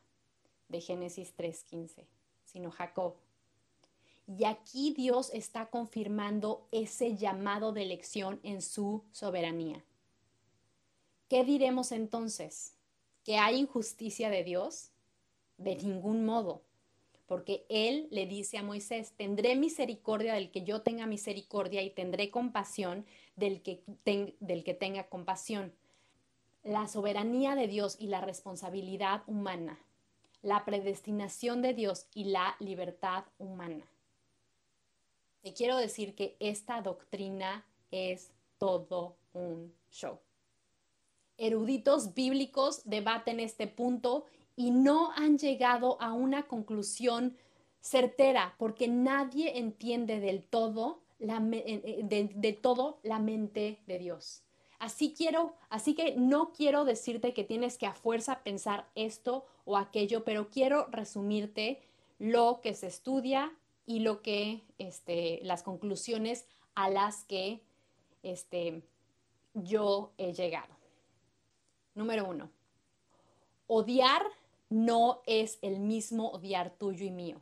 de 0.69 0.81
Génesis 0.81 1.35
3.15, 1.37 2.07
sino 2.45 2.71
Jacob. 2.71 3.15
Y 4.27 4.45
aquí 4.45 4.95
Dios 4.95 5.31
está 5.35 5.67
confirmando 5.67 6.67
ese 6.71 7.17
llamado 7.17 7.73
de 7.73 7.83
elección 7.83 8.41
en 8.43 8.63
su 8.63 9.05
soberanía. 9.13 9.85
¿Qué 11.29 11.45
diremos 11.45 11.93
entonces? 11.93 12.75
¿Que 13.25 13.39
hay 13.39 13.57
injusticia 13.57 14.31
de 14.31 14.45
Dios? 14.45 14.91
De 15.59 15.77
ningún 15.77 16.25
modo 16.25 16.63
porque 17.33 17.65
él 17.71 18.09
le 18.11 18.27
dice 18.27 18.59
a 18.59 18.63
Moisés, 18.63 19.15
tendré 19.17 19.57
misericordia 19.57 20.35
del 20.35 20.51
que 20.51 20.65
yo 20.65 20.83
tenga 20.83 21.07
misericordia 21.07 21.81
y 21.81 21.89
tendré 21.89 22.31
compasión 22.31 23.07
del 23.37 23.63
que, 23.63 23.83
del 24.05 24.65
que 24.65 24.75
tenga 24.75 25.09
compasión. 25.09 25.73
La 26.63 26.87
soberanía 26.89 27.55
de 27.55 27.67
Dios 27.67 27.97
y 27.99 28.07
la 28.07 28.21
responsabilidad 28.21 29.23
humana, 29.27 29.79
la 30.43 30.65
predestinación 30.65 31.63
de 31.63 31.75
Dios 31.75 32.07
y 32.15 32.25
la 32.25 32.57
libertad 32.61 33.25
humana. 33.39 33.87
Te 35.43 35.53
quiero 35.53 35.77
decir 35.77 36.15
que 36.15 36.37
esta 36.39 36.81
doctrina 36.83 37.67
es 37.91 38.31
todo 38.59 39.17
un 39.33 39.75
show. 39.91 40.21
Eruditos 41.37 42.15
bíblicos 42.15 42.83
debaten 42.85 43.41
este 43.41 43.67
punto 43.67 44.27
y 44.55 44.71
no 44.71 45.11
han 45.13 45.39
llegado 45.39 46.01
a 46.01 46.13
una 46.13 46.47
conclusión 46.47 47.37
certera 47.81 48.55
porque 48.59 48.87
nadie 48.87 49.59
entiende 49.59 50.21
del 50.21 50.45
todo 50.45 51.03
la, 51.19 51.39
eh, 51.53 51.83
eh, 51.85 52.31
de, 52.35 52.53
todo 52.53 53.01
la 53.03 53.19
mente 53.19 53.81
de 53.87 53.99
Dios. 53.99 54.43
Así 54.83 55.15
quiero, 55.17 55.55
así 55.71 55.95
que 55.95 56.17
no 56.17 56.53
quiero 56.53 56.85
decirte 56.85 57.33
que 57.33 57.45
tienes 57.45 57.79
que 57.79 57.87
a 57.87 57.95
fuerza 57.95 58.43
pensar 58.43 58.91
esto 58.97 59.47
o 59.65 59.77
aquello, 59.77 60.25
pero 60.25 60.51
quiero 60.51 60.89
resumirte 60.91 61.81
lo 62.19 62.61
que 62.61 62.75
se 62.75 62.89
estudia 62.89 63.57
y 63.87 64.01
lo 64.01 64.23
que, 64.23 64.65
este, 64.79 65.39
las 65.45 65.63
conclusiones 65.63 66.47
a 66.75 66.91
las 66.91 67.23
que 67.27 67.63
este, 68.25 68.83
yo 69.55 70.11
he 70.19 70.33
llegado. 70.33 70.75
Número 71.95 72.29
uno, 72.29 72.51
odiar 73.69 74.27
no 74.69 75.23
es 75.27 75.61
el 75.63 75.79
mismo 75.79 76.31
odiar 76.31 76.71
tuyo 76.71 77.07
y 77.07 77.13
mío. 77.13 77.41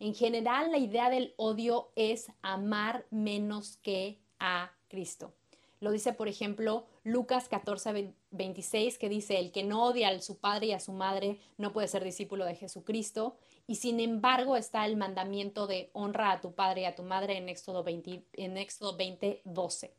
En 0.00 0.12
general, 0.12 0.72
la 0.72 0.78
idea 0.78 1.08
del 1.08 1.34
odio 1.36 1.92
es 1.94 2.32
amar 2.42 3.06
menos 3.12 3.76
que 3.76 4.18
a 4.40 4.72
Cristo. 4.88 5.32
Lo 5.80 5.90
dice, 5.92 6.12
por 6.12 6.28
ejemplo, 6.28 6.84
Lucas 7.04 7.48
14, 7.48 8.12
26, 8.32 8.98
que 8.98 9.08
dice, 9.08 9.38
el 9.38 9.50
que 9.50 9.64
no 9.64 9.84
odia 9.84 10.08
a 10.08 10.20
su 10.20 10.36
padre 10.38 10.66
y 10.66 10.72
a 10.72 10.80
su 10.80 10.92
madre 10.92 11.38
no 11.56 11.72
puede 11.72 11.88
ser 11.88 12.04
discípulo 12.04 12.44
de 12.44 12.54
Jesucristo. 12.54 13.36
Y 13.66 13.76
sin 13.76 13.98
embargo 13.98 14.56
está 14.56 14.84
el 14.84 14.96
mandamiento 14.96 15.66
de 15.66 15.88
honra 15.94 16.32
a 16.32 16.40
tu 16.42 16.52
padre 16.52 16.82
y 16.82 16.84
a 16.84 16.94
tu 16.94 17.02
madre 17.02 17.38
en 17.38 17.48
Éxodo 17.48 17.82
20, 17.82 18.24
en 18.34 18.58
Éxodo 18.58 18.96
20 18.96 19.40
12. 19.44 19.94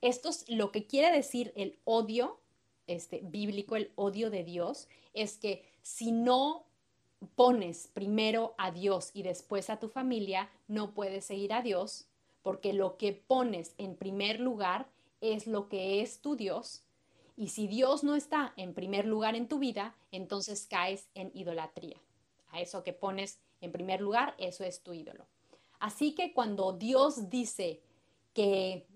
Esto 0.00 0.30
es 0.30 0.48
lo 0.48 0.72
que 0.72 0.86
quiere 0.86 1.14
decir 1.14 1.52
el 1.54 1.78
odio 1.84 2.38
este, 2.86 3.20
bíblico, 3.22 3.76
el 3.76 3.90
odio 3.94 4.30
de 4.30 4.44
Dios, 4.44 4.88
es 5.12 5.36
que 5.36 5.64
si 5.82 6.12
no 6.12 6.64
pones 7.34 7.88
primero 7.92 8.54
a 8.58 8.70
Dios 8.70 9.10
y 9.12 9.22
después 9.22 9.70
a 9.70 9.78
tu 9.78 9.88
familia, 9.88 10.50
no 10.68 10.92
puedes 10.94 11.24
seguir 11.24 11.52
a 11.52 11.62
Dios, 11.62 12.06
porque 12.42 12.72
lo 12.72 12.96
que 12.96 13.12
pones 13.12 13.74
en 13.78 13.96
primer 13.96 14.40
lugar 14.40 14.86
es 15.20 15.46
lo 15.46 15.68
que 15.68 16.00
es 16.00 16.20
tu 16.20 16.36
Dios. 16.36 16.82
Y 17.36 17.48
si 17.48 17.66
Dios 17.66 18.02
no 18.02 18.14
está 18.14 18.52
en 18.56 18.74
primer 18.74 19.06
lugar 19.06 19.34
en 19.34 19.48
tu 19.48 19.58
vida, 19.58 19.94
entonces 20.10 20.66
caes 20.66 21.08
en 21.14 21.30
idolatría. 21.34 22.00
A 22.50 22.60
eso 22.60 22.82
que 22.82 22.92
pones 22.92 23.38
en 23.60 23.72
primer 23.72 24.00
lugar, 24.00 24.34
eso 24.38 24.64
es 24.64 24.82
tu 24.82 24.92
ídolo. 24.92 25.26
Así 25.78 26.14
que 26.14 26.32
cuando 26.32 26.72
Dios 26.72 27.28
dice 27.28 27.82
que 28.32 28.86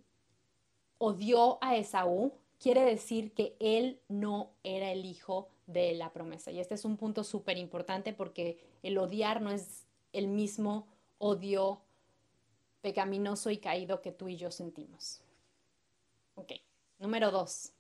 odió 0.99 1.59
a 1.63 1.77
Esaú, 1.77 2.33
quiere 2.59 2.83
decir 2.83 3.33
que 3.33 3.57
él 3.59 4.01
no 4.09 4.51
era 4.63 4.93
el 4.93 5.05
hijo 5.05 5.49
de 5.67 5.95
la 5.95 6.13
promesa. 6.13 6.51
Y 6.51 6.61
este 6.61 6.75
es 6.75 6.85
un 6.85 6.97
punto 6.97 7.25
súper 7.25 7.59
importante 7.59 8.13
porque 8.13 8.59
el 8.83 8.99
odiar 8.99 9.41
no 9.41 9.51
es 9.51 9.87
el 10.13 10.29
mismo 10.29 10.87
odio 11.19 11.81
pecaminoso 12.81 13.51
y 13.51 13.59
caído 13.59 14.01
que 14.01 14.13
tú 14.13 14.29
y 14.29 14.37
yo 14.37 14.51
sentimos. 14.51 15.21
Ok, 16.41 16.53
número 16.99 17.31
dos. 17.31 17.73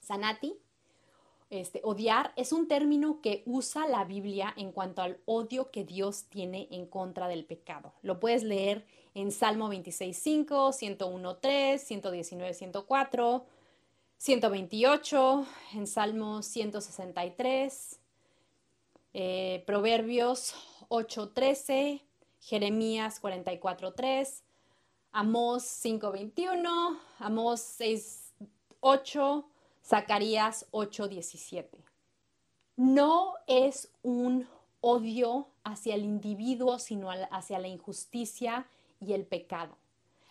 Sanati, 0.00 0.58
este, 1.48 1.80
odiar 1.84 2.32
es 2.34 2.52
un 2.52 2.66
término 2.66 3.20
que 3.22 3.44
usa 3.46 3.86
la 3.86 4.04
Biblia 4.04 4.52
en 4.56 4.72
cuanto 4.72 5.00
al 5.00 5.20
odio 5.26 5.70
que 5.70 5.84
Dios 5.84 6.24
tiene 6.24 6.66
en 6.72 6.86
contra 6.86 7.28
del 7.28 7.44
pecado. 7.44 7.92
Lo 8.02 8.18
puedes 8.18 8.42
leer 8.42 8.84
en 9.14 9.30
Salmo 9.30 9.72
26.5, 9.72 10.72
101.3, 10.72 11.78
119.104, 11.78 13.44
128, 14.16 15.46
en 15.74 15.86
Salmo 15.86 16.42
163, 16.42 18.00
eh, 19.14 19.62
Proverbios 19.68 20.56
8.13, 20.88 22.02
Jeremías 22.40 23.22
44.3, 23.22 24.42
Amós 25.12 25.62
5.21, 25.82 26.98
Amós 27.18 27.60
6.8, 27.80 29.44
Zacarías 29.84 30.66
8.17. 30.70 31.66
No 32.76 33.34
es 33.46 33.90
un 34.02 34.46
odio 34.80 35.48
hacia 35.64 35.94
el 35.94 36.04
individuo, 36.04 36.78
sino 36.78 37.10
hacia 37.10 37.58
la 37.58 37.68
injusticia 37.68 38.66
y 39.00 39.14
el 39.14 39.24
pecado. 39.24 39.76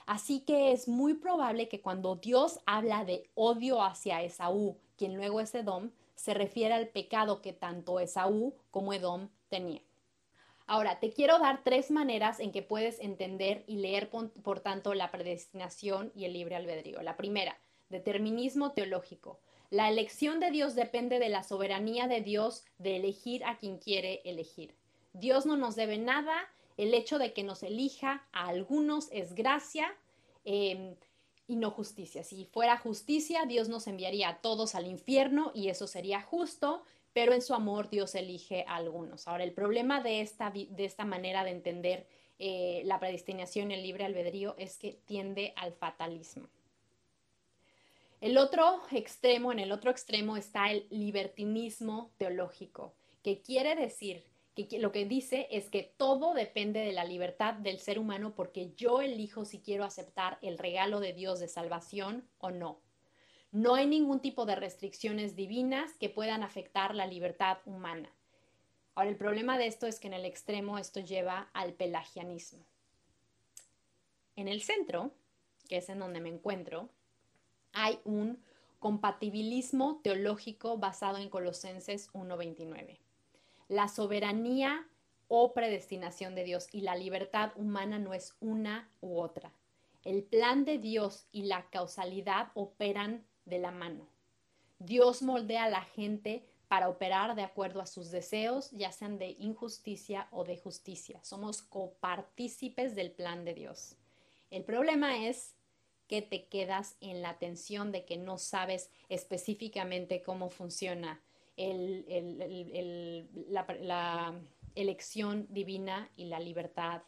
Así 0.06 0.40
que 0.42 0.72
es 0.72 0.88
muy 0.88 1.16
probable 1.16 1.68
que 1.68 1.82
cuando 1.82 2.16
Dios 2.16 2.60
habla 2.66 3.04
de 3.04 3.30
odio 3.36 3.84
hacia 3.84 4.22
Esaú, 4.22 4.78
quien 4.96 5.16
luego 5.16 5.42
es 5.42 5.54
Edom, 5.54 5.92
se 6.16 6.34
refiere 6.34 6.74
al 6.74 6.88
pecado 6.88 7.42
que 7.42 7.52
tanto 7.52 8.00
Esaú 8.00 8.54
como 8.72 8.94
Edom 8.94 9.28
tenían. 9.50 9.87
Ahora, 10.70 11.00
te 11.00 11.12
quiero 11.12 11.40
dar 11.40 11.64
tres 11.64 11.92
maneras 11.92 12.42
en 12.42 12.52
que 12.52 12.62
puedes 12.62 13.00
entender 13.00 13.64
y 13.68 13.78
leer, 13.78 14.10
por, 14.10 14.60
tanto, 14.60 14.94
la 14.94 15.10
predestinación 15.12 16.12
y 16.14 16.26
el 16.26 16.34
libre 16.34 16.58
albedrío. 16.58 17.02
La 17.02 17.16
primera, 17.16 17.58
determinismo 17.90 18.74
teológico. 18.74 19.40
La 19.70 19.90
elección 19.90 20.42
de 20.42 20.52
Dios 20.52 20.76
depende 20.76 21.20
de 21.20 21.30
la 21.30 21.44
soberanía 21.44 22.08
de 22.08 22.22
Dios 22.22 22.66
de 22.78 22.98
elegir 22.98 23.46
a 23.46 23.58
quien 23.58 23.78
quiere 23.78 24.22
elegir. 24.26 24.76
Dios 25.14 25.46
no 25.46 25.56
nos 25.56 25.78
debe 25.78 25.98
nada 25.98 26.36
el 26.76 26.94
hecho 26.94 27.18
de 27.18 27.32
que 27.32 27.44
nos 27.44 27.64
elija 27.64 28.28
a 28.34 28.50
algunos 28.50 29.08
es 29.12 29.36
gracia 29.36 29.96
em, 30.44 30.96
y 31.48 31.56
no 31.56 31.72
justicia. 31.72 32.24
Si 32.24 32.46
fuera 32.46 32.78
justicia, 32.78 33.46
Dios 33.46 33.70
nos 33.70 33.88
enviaría 33.88 34.30
a 34.30 34.42
todos 34.42 34.76
al 34.76 34.86
infierno 34.86 35.52
y 35.56 35.70
eso 35.70 35.88
sería 35.88 36.22
justo, 36.22 36.84
pero 37.18 37.34
en 37.34 37.42
su 37.42 37.56
amor 37.56 37.90
Dios 37.90 38.14
elige 38.14 38.64
a 38.68 38.76
algunos. 38.76 39.28
Ahora, 39.28 39.44
el 39.44 39.52
problema 39.52 40.04
de 40.04 40.22
esta, 40.22 40.52
de 40.52 40.86
esta 40.86 41.04
manera 41.04 41.44
de 41.44 41.50
entender 41.50 42.06
eh, 42.38 42.84
la 42.86 43.00
predestinación 43.00 43.72
y 43.72 43.74
el 43.74 43.82
libre 43.82 44.06
albedrío 44.06 44.54
es 44.60 44.78
que 44.78 45.02
tiende 45.04 45.52
al 45.56 45.74
fatalismo. 45.74 46.48
El 48.22 48.38
otro 48.38 48.84
extremo, 48.92 49.52
en 49.52 49.58
el 49.58 49.72
otro 49.72 49.90
extremo 49.90 50.38
está 50.38 50.70
el 50.70 50.86
libertinismo 50.92 52.12
teológico, 52.20 52.94
que 53.24 53.42
quiere 53.42 53.76
decir 53.76 54.24
que 54.54 54.78
lo 54.78 54.92
que 54.92 55.06
dice 55.06 55.48
es 55.50 55.72
que 55.72 55.96
todo 55.98 56.36
depende 56.36 56.82
de 56.82 56.94
la 56.94 57.04
libertad 57.04 57.56
del 57.56 57.80
ser 57.80 57.98
humano 57.98 58.36
porque 58.36 58.76
yo 58.76 59.02
elijo 59.02 59.44
si 59.44 59.60
quiero 59.60 59.86
aceptar 59.86 60.38
el 60.44 60.60
regalo 60.60 61.00
de 61.00 61.14
Dios 61.14 61.40
de 61.40 61.48
salvación 61.48 62.30
o 62.38 62.52
no. 62.52 62.80
No 63.52 63.76
hay 63.76 63.88
ningún 63.88 64.20
tipo 64.20 64.46
de 64.46 64.56
restricciones 64.56 65.36
divinas 65.36 65.94
que 66.00 66.10
puedan 66.10 66.44
afectar 66.44 66.94
la 66.94 67.08
libertad 67.08 67.58
humana. 67.66 68.10
Ahora, 68.94 69.10
el 69.10 69.16
problema 69.16 69.58
de 69.58 69.68
esto 69.68 69.88
es 69.88 70.00
que 70.00 70.08
en 70.08 70.14
el 70.14 70.26
extremo 70.26 70.78
esto 70.78 71.00
lleva 71.00 71.50
al 71.54 71.74
pelagianismo. 71.74 72.66
En 74.36 74.48
el 74.48 74.62
centro, 74.62 75.12
que 75.68 75.78
es 75.78 75.90
en 75.90 76.00
donde 76.00 76.20
me 76.20 76.30
encuentro, 76.30 76.90
hay 77.74 78.00
un 78.04 78.44
compatibilismo 78.80 80.02
teológico 80.04 80.78
basado 80.78 81.18
en 81.18 81.30
Colosenses 81.30 82.12
1.29. 82.14 83.00
La 83.68 83.88
soberanía 83.88 84.88
o 85.28 85.54
predestinación 85.54 86.36
de 86.36 86.44
Dios 86.44 86.68
y 86.72 86.82
la 86.82 86.96
libertad 86.96 87.52
humana 87.56 88.00
no 88.00 88.14
es 88.14 88.36
una 88.40 88.90
u 89.02 89.20
otra. 89.20 89.52
El 90.04 90.24
plan 90.24 90.64
de 90.64 90.78
Dios 90.78 91.28
y 91.32 91.44
la 91.44 91.70
causalidad 91.70 92.52
operan 92.54 93.26
de 93.48 93.60
la 93.60 93.72
mano. 93.72 94.08
Dios 94.80 95.24
moldea 95.24 95.64
a 95.64 95.70
la 95.70 95.82
gente 95.82 96.44
para 96.68 96.90
operar 96.90 97.36
de 97.36 97.44
acuerdo 97.44 97.82
a 97.82 97.88
sus 97.88 98.12
deseos, 98.12 98.72
ya 98.72 98.92
sean 98.92 99.18
de 99.18 99.36
injusticia 99.40 100.28
o 100.32 100.44
de 100.44 100.58
justicia. 100.58 101.24
Somos 101.24 101.62
copartícipes 101.62 102.94
del 102.94 103.12
plan 103.12 103.46
de 103.46 103.54
Dios. 103.54 103.96
El 104.52 104.64
problema 104.64 105.26
es 105.26 105.56
que 106.08 106.22
te 106.22 106.48
quedas 106.48 106.98
en 107.02 107.22
la 107.22 107.38
tensión 107.38 107.92
de 107.92 108.06
que 108.06 108.18
no 108.18 108.38
sabes 108.38 108.92
específicamente 109.10 110.22
cómo 110.22 110.50
funciona 110.50 111.22
la, 111.58 114.34
elección 114.76 115.48
divina 115.50 116.12
y 116.16 116.26
la 116.26 116.40
libertad 116.40 117.02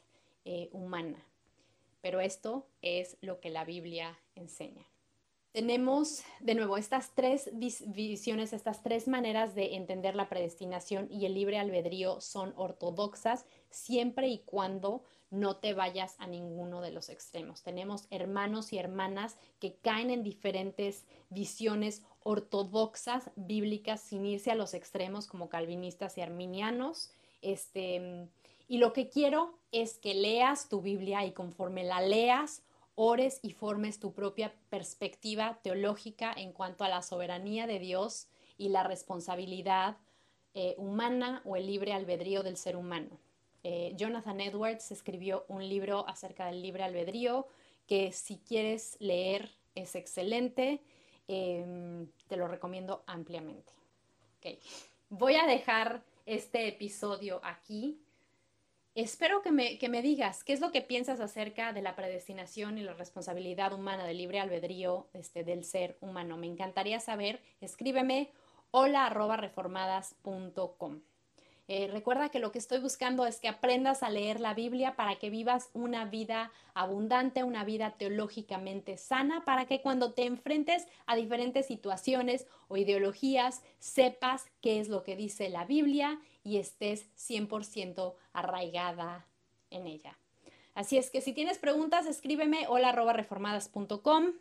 eh, 0.43 0.69
humana. 0.71 1.23
Pero 2.02 2.19
esto 2.19 2.67
es 2.82 3.17
lo 3.21 3.39
que 3.39 3.52
la 3.52 3.63
Biblia 3.63 4.17
enseña 4.36 4.86
tenemos 5.51 6.23
de 6.39 6.55
nuevo 6.55 6.77
estas 6.77 7.12
tres 7.15 7.49
visiones, 7.53 8.53
estas 8.53 8.83
tres 8.83 9.07
maneras 9.07 9.55
de 9.55 9.75
entender 9.75 10.15
la 10.15 10.29
predestinación 10.29 11.07
y 11.12 11.25
el 11.25 11.33
libre 11.33 11.57
albedrío 11.57 12.21
son 12.21 12.53
ortodoxas 12.55 13.45
siempre 13.69 14.27
y 14.27 14.39
cuando 14.39 15.03
no 15.31 15.57
te 15.57 15.73
vayas 15.73 16.15
a 16.19 16.27
ninguno 16.27 16.81
de 16.81 16.91
los 16.91 17.09
extremos. 17.09 17.62
Tenemos 17.62 18.07
hermanos 18.09 18.73
y 18.73 18.77
hermanas 18.77 19.38
que 19.59 19.75
caen 19.75 20.09
en 20.09 20.23
diferentes 20.23 21.05
visiones 21.29 22.03
ortodoxas 22.23 23.29
bíblicas 23.35 24.01
sin 24.01 24.25
irse 24.25 24.51
a 24.51 24.55
los 24.55 24.73
extremos 24.73 25.27
como 25.27 25.49
calvinistas 25.49 26.17
y 26.17 26.21
arminianos. 26.21 27.12
Este, 27.41 28.27
y 28.67 28.77
lo 28.77 28.91
que 28.93 29.09
quiero 29.09 29.53
es 29.71 29.97
que 29.97 30.15
leas 30.15 30.67
tu 30.67 30.81
Biblia 30.81 31.25
y 31.25 31.31
conforme 31.31 31.83
la 31.83 32.01
leas, 32.01 32.63
ores 33.01 33.39
y 33.43 33.51
formes 33.53 33.97
tu 33.97 34.12
propia 34.12 34.53
perspectiva 34.69 35.57
teológica 35.63 36.33
en 36.35 36.51
cuanto 36.51 36.83
a 36.83 36.89
la 36.89 37.01
soberanía 37.01 37.65
de 37.65 37.79
Dios 37.79 38.27
y 38.57 38.67
la 38.67 38.83
responsabilidad 38.83 39.95
eh, 40.53 40.75
humana 40.77 41.41
o 41.45 41.55
el 41.55 41.65
libre 41.65 41.93
albedrío 41.93 42.43
del 42.43 42.57
ser 42.57 42.75
humano. 42.75 43.17
Eh, 43.63 43.93
Jonathan 43.95 44.41
Edwards 44.41 44.91
escribió 44.91 45.45
un 45.47 45.69
libro 45.69 46.05
acerca 46.09 46.47
del 46.47 46.62
libre 46.62 46.83
albedrío 46.83 47.47
que 47.88 48.12
si 48.12 48.39
quieres 48.39 48.97
leer 48.99 49.49
es 49.75 49.95
excelente, 49.95 50.81
em, 51.29 52.05
te 52.27 52.35
lo 52.35 52.49
recomiendo 52.49 53.03
ampliamente. 53.07 53.71
Voy 55.09 55.35
a 55.35 55.47
dejar 55.47 56.03
este 56.25 56.67
episodio 56.67 57.39
aquí 57.43 57.97
Espero 58.95 59.41
que 59.41 59.52
me, 59.52 59.78
que 59.78 59.88
me 59.88 60.02
digas 60.02 60.43
qué 60.43 60.54
es 60.54 60.62
lo 60.62 60.71
que 60.71 60.82
piensas 60.82 61.19
acerca 61.19 61.73
de 61.73 61.82
la 61.82 61.95
predestinación 61.95 62.78
y 62.78 62.82
la 62.82 62.93
responsabilidad 62.93 63.73
humana 63.73 64.06
del 64.06 64.17
libre 64.17 64.39
albedrío 64.39 65.10
este, 65.13 65.43
del 65.43 65.63
ser 65.63 65.97
humano. 66.02 66.38
Me 66.38 66.47
encantaría 66.47 66.99
saber. 66.99 67.41
Escríbeme 67.62 68.32
hola 68.71 69.06
arroba 69.06 69.38
reformadas.com. 69.38 71.02
Eh, 71.71 71.88
recuerda 71.88 72.29
que 72.29 72.39
lo 72.39 72.51
que 72.51 72.58
estoy 72.58 72.79
buscando 72.79 73.27
es 73.27 73.39
que 73.39 73.47
aprendas 73.47 74.01
a 74.01 74.10
leer 74.10 74.39
la 74.39 74.55
Biblia 74.55 74.95
para 74.95 75.17
que 75.17 75.29
vivas 75.29 75.69
una 75.73 76.05
vida 76.05 76.51
abundante, 76.73 77.43
una 77.43 77.63
vida 77.63 77.91
teológicamente 77.91 78.97
sana, 78.97 79.45
para 79.45 79.67
que 79.67 79.79
cuando 79.79 80.13
te 80.13 80.25
enfrentes 80.25 80.88
a 81.05 81.15
diferentes 81.15 81.67
situaciones 81.67 82.47
o 82.69 82.77
ideologías 82.77 83.62
sepas 83.77 84.47
qué 84.62 84.79
es 84.79 84.89
lo 84.89 85.03
que 85.03 85.15
dice 85.15 85.49
la 85.49 85.63
Biblia 85.65 86.19
y 86.43 86.58
estés 86.58 87.05
100% 87.15 88.15
arraigada 88.34 89.27
en 89.69 89.86
ella. 89.86 90.17
Así 90.73 90.97
es 90.97 91.12
que 91.12 91.21
si 91.21 91.34
tienes 91.34 91.60
preguntas, 91.60 92.08
escríbeme 92.08 92.65
hola 92.67 92.93
reformadas.com 92.93 94.32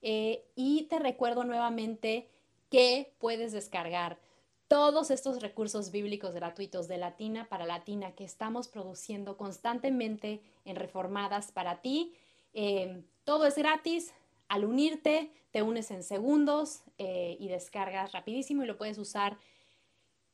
eh, 0.00 0.44
y 0.54 0.84
te 0.84 1.00
recuerdo 1.00 1.42
nuevamente 1.42 2.28
que 2.70 3.12
puedes 3.18 3.50
descargar 3.50 4.20
todos 4.68 5.10
estos 5.10 5.40
recursos 5.40 5.90
bíblicos 5.90 6.34
gratuitos 6.34 6.88
de 6.88 6.98
Latina 6.98 7.48
para 7.48 7.64
Latina 7.64 8.12
que 8.12 8.24
estamos 8.24 8.68
produciendo 8.68 9.38
constantemente 9.38 10.42
en 10.66 10.76
Reformadas 10.76 11.50
para 11.52 11.80
ti. 11.80 12.14
Eh, 12.52 13.02
todo 13.24 13.46
es 13.46 13.56
gratis. 13.56 14.12
Al 14.46 14.66
unirte, 14.66 15.32
te 15.50 15.62
unes 15.62 15.90
en 15.90 16.02
segundos 16.02 16.82
eh, 16.98 17.36
y 17.40 17.48
descargas 17.48 18.12
rapidísimo 18.12 18.62
y 18.62 18.66
lo 18.66 18.76
puedes 18.76 18.98
usar 18.98 19.38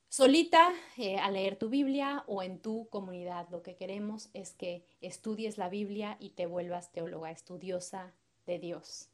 solita 0.09 0.73
eh, 0.97 1.18
a 1.18 1.31
leer 1.31 1.57
tu 1.57 1.68
Biblia 1.68 2.25
o 2.27 2.42
en 2.42 2.59
tu 2.59 2.88
comunidad. 2.88 3.49
Lo 3.51 3.62
que 3.62 3.77
queremos 3.77 4.31
es 4.35 4.53
que 4.53 4.85
estudies 5.01 5.59
la 5.59 5.68
Biblia 5.68 6.16
y 6.18 6.31
te 6.31 6.47
vuelvas 6.47 6.90
teóloga 6.90 7.31
estudiosa 7.31 8.12
de 8.47 8.59
Dios. 8.59 9.09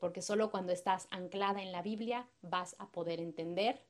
porque 0.00 0.20
solo 0.20 0.50
cuando 0.50 0.72
estás 0.72 1.06
anclada 1.10 1.62
en 1.62 1.70
la 1.70 1.80
Biblia 1.80 2.26
vas 2.42 2.74
a 2.80 2.90
poder 2.90 3.20
entender 3.20 3.80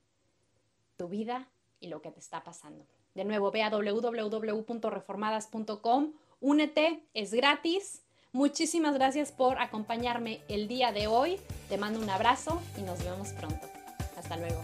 tu 0.97 1.07
vida 1.07 1.47
y 1.79 1.87
lo 1.87 2.01
que 2.01 2.11
te 2.11 2.19
está 2.19 2.43
pasando. 2.43 2.85
De 3.13 3.23
nuevo, 3.25 3.51
ve 3.51 3.61
a 3.63 3.69
www.reformadas.com, 3.69 6.13
únete, 6.41 7.03
es 7.13 7.33
gratis. 7.33 8.01
Muchísimas 8.31 8.95
gracias 8.95 9.31
por 9.31 9.59
acompañarme 9.59 10.41
el 10.49 10.67
día 10.67 10.91
de 10.91 11.05
hoy. 11.07 11.39
Te 11.69 11.77
mando 11.77 12.01
un 12.01 12.09
abrazo 12.09 12.61
y 12.77 12.81
nos 12.81 13.01
vemos 13.03 13.29
pronto. 13.29 13.67
Hasta 14.17 14.35
luego. 14.35 14.61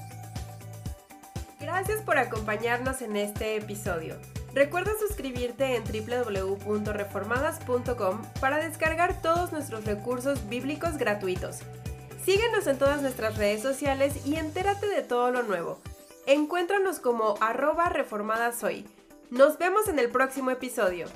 Gracias 1.61 2.01
por 2.01 2.17
acompañarnos 2.17 3.01
en 3.01 3.15
este 3.15 3.55
episodio. 3.55 4.17
Recuerda 4.53 4.91
suscribirte 4.99 5.77
en 5.77 5.85
www.reformadas.com 5.85 8.21
para 8.41 8.57
descargar 8.57 9.21
todos 9.21 9.53
nuestros 9.53 9.85
recursos 9.85 10.49
bíblicos 10.49 10.97
gratuitos. 10.97 11.59
Síguenos 12.25 12.67
en 12.67 12.77
todas 12.77 13.01
nuestras 13.01 13.37
redes 13.37 13.61
sociales 13.61 14.25
y 14.25 14.35
entérate 14.35 14.87
de 14.87 15.03
todo 15.03 15.31
lo 15.31 15.43
nuevo. 15.43 15.79
Encuéntranos 16.27 16.99
como 16.99 17.35
arroba 17.41 17.89
reformadas 17.89 18.63
hoy. 18.63 18.85
Nos 19.31 19.57
vemos 19.57 19.87
en 19.87 19.97
el 19.97 20.09
próximo 20.09 20.51
episodio. 20.51 21.07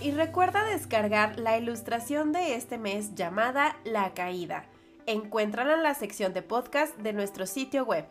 Y 0.00 0.10
recuerda 0.10 0.64
descargar 0.64 1.38
la 1.38 1.56
ilustración 1.56 2.32
de 2.32 2.56
este 2.56 2.76
mes 2.76 3.14
llamada 3.14 3.76
La 3.84 4.12
Caída. 4.12 4.64
Encuéntrala 5.06 5.74
en 5.74 5.84
la 5.84 5.94
sección 5.94 6.32
de 6.34 6.42
podcast 6.42 6.96
de 6.96 7.12
nuestro 7.12 7.46
sitio 7.46 7.84
web. 7.84 8.04